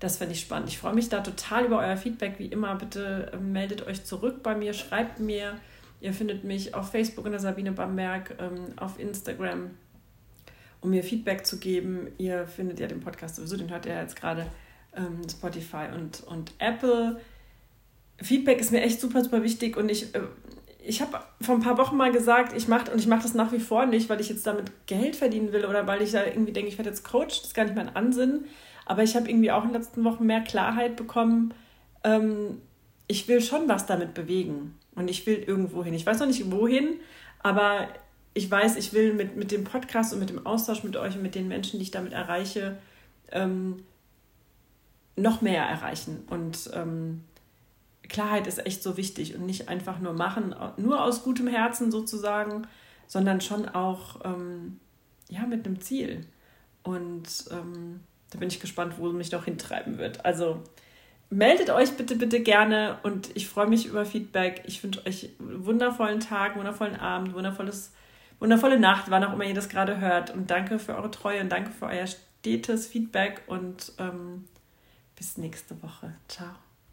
Das 0.00 0.16
finde 0.16 0.34
ich 0.34 0.40
spannend. 0.40 0.68
Ich 0.68 0.78
freue 0.78 0.94
mich 0.94 1.08
da 1.08 1.20
total 1.20 1.66
über 1.66 1.78
euer 1.78 1.96
Feedback. 1.96 2.38
Wie 2.38 2.46
immer, 2.46 2.74
bitte 2.74 3.30
ähm, 3.34 3.52
meldet 3.52 3.86
euch 3.86 4.04
zurück 4.04 4.42
bei 4.42 4.54
mir, 4.54 4.72
schreibt 4.72 5.20
mir. 5.20 5.58
Ihr 6.00 6.14
findet 6.14 6.44
mich 6.44 6.74
auf 6.74 6.90
Facebook 6.90 7.26
in 7.26 7.32
der 7.32 7.40
Sabine 7.40 7.72
Bamberg, 7.72 8.34
ähm, 8.40 8.72
auf 8.76 8.98
Instagram, 8.98 9.70
um 10.80 10.90
mir 10.90 11.04
Feedback 11.04 11.46
zu 11.46 11.58
geben. 11.58 12.08
Ihr 12.16 12.46
findet 12.46 12.80
ja 12.80 12.86
den 12.86 13.00
Podcast 13.00 13.36
sowieso, 13.36 13.56
den 13.58 13.70
hört 13.70 13.86
ihr 13.86 14.00
jetzt 14.00 14.16
gerade 14.16 14.46
Spotify 15.30 15.86
und, 15.94 16.24
und 16.24 16.52
Apple. 16.58 17.20
Feedback 18.20 18.60
ist 18.60 18.72
mir 18.72 18.82
echt 18.82 19.00
super, 19.00 19.22
super 19.22 19.42
wichtig 19.42 19.76
und 19.76 19.88
ich, 19.88 20.14
äh, 20.14 20.20
ich 20.90 21.00
habe 21.00 21.20
vor 21.40 21.54
ein 21.54 21.60
paar 21.60 21.78
Wochen 21.78 21.96
mal 21.96 22.10
gesagt, 22.10 22.52
ich 22.52 22.66
mache 22.66 22.90
und 22.90 22.98
ich 22.98 23.06
mache 23.06 23.22
das 23.22 23.32
nach 23.32 23.52
wie 23.52 23.60
vor 23.60 23.86
nicht, 23.86 24.08
weil 24.08 24.20
ich 24.20 24.28
jetzt 24.28 24.44
damit 24.44 24.72
Geld 24.86 25.14
verdienen 25.14 25.52
will 25.52 25.64
oder 25.64 25.86
weil 25.86 26.02
ich 26.02 26.10
da 26.10 26.26
irgendwie 26.26 26.52
denke, 26.52 26.68
ich 26.68 26.78
werde 26.78 26.90
jetzt 26.90 27.04
Coach, 27.04 27.38
das 27.38 27.46
ist 27.46 27.54
gar 27.54 27.62
nicht 27.62 27.76
mein 27.76 27.94
Ansinnen. 27.94 28.46
Aber 28.86 29.04
ich 29.04 29.14
habe 29.14 29.30
irgendwie 29.30 29.52
auch 29.52 29.62
in 29.62 29.68
den 29.68 29.80
letzten 29.80 30.02
Wochen 30.02 30.26
mehr 30.26 30.40
Klarheit 30.40 30.96
bekommen. 30.96 31.54
Ähm, 32.02 32.60
ich 33.06 33.28
will 33.28 33.40
schon 33.40 33.68
was 33.68 33.86
damit 33.86 34.14
bewegen 34.14 34.74
und 34.96 35.08
ich 35.08 35.24
will 35.26 35.36
irgendwo 35.36 35.84
hin. 35.84 35.94
Ich 35.94 36.04
weiß 36.04 36.18
noch 36.18 36.26
nicht 36.26 36.50
wohin, 36.50 36.96
aber 37.38 37.86
ich 38.34 38.50
weiß, 38.50 38.74
ich 38.74 38.92
will 38.92 39.14
mit, 39.14 39.36
mit 39.36 39.52
dem 39.52 39.62
Podcast 39.62 40.12
und 40.12 40.18
mit 40.18 40.30
dem 40.30 40.44
Austausch 40.44 40.82
mit 40.82 40.96
euch 40.96 41.14
und 41.14 41.22
mit 41.22 41.36
den 41.36 41.46
Menschen, 41.46 41.78
die 41.78 41.84
ich 41.84 41.92
damit 41.92 42.12
erreiche, 42.12 42.78
ähm, 43.30 43.84
noch 45.14 45.40
mehr 45.40 45.62
erreichen. 45.62 46.24
Und 46.28 46.68
ähm, 46.74 47.22
Klarheit 48.10 48.46
ist 48.46 48.66
echt 48.66 48.82
so 48.82 48.98
wichtig 48.98 49.34
und 49.34 49.46
nicht 49.46 49.68
einfach 49.68 50.00
nur 50.00 50.12
machen, 50.12 50.54
nur 50.76 51.02
aus 51.02 51.22
gutem 51.22 51.46
Herzen 51.46 51.90
sozusagen, 51.90 52.66
sondern 53.06 53.40
schon 53.40 53.68
auch 53.68 54.20
ähm, 54.24 54.80
ja, 55.30 55.46
mit 55.46 55.64
einem 55.64 55.80
Ziel. 55.80 56.26
Und 56.82 57.46
ähm, 57.50 58.00
da 58.30 58.38
bin 58.38 58.48
ich 58.48 58.60
gespannt, 58.60 58.94
wo 58.98 59.10
mich 59.10 59.32
noch 59.32 59.44
hintreiben 59.44 59.98
wird. 59.98 60.24
Also 60.24 60.62
meldet 61.30 61.70
euch 61.70 61.92
bitte, 61.92 62.16
bitte 62.16 62.40
gerne 62.40 62.98
und 63.02 63.30
ich 63.34 63.48
freue 63.48 63.68
mich 63.68 63.86
über 63.86 64.04
Feedback. 64.04 64.62
Ich 64.66 64.82
wünsche 64.82 65.06
euch 65.06 65.30
einen 65.38 65.64
wundervollen 65.64 66.20
Tag, 66.20 66.56
wundervollen 66.56 66.96
Abend, 66.96 67.34
wundervolles, 67.34 67.92
wundervolle 68.40 68.78
Nacht, 68.78 69.10
wann 69.10 69.24
auch 69.24 69.32
immer 69.32 69.44
ihr 69.44 69.54
das 69.54 69.68
gerade 69.68 70.00
hört. 70.00 70.30
Und 70.34 70.50
danke 70.50 70.78
für 70.78 70.96
eure 70.96 71.10
Treue 71.10 71.40
und 71.40 71.50
danke 71.50 71.70
für 71.70 71.86
euer 71.86 72.06
stetes 72.06 72.86
Feedback 72.86 73.42
und 73.46 73.92
ähm, 73.98 74.46
bis 75.16 75.38
nächste 75.38 75.80
Woche. 75.82 76.14
Ciao. 76.28 76.69